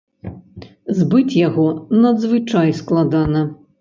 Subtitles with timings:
[0.99, 1.67] Збыць яго
[2.07, 3.47] надзвычай складана.